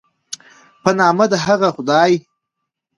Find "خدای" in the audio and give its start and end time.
1.75-2.11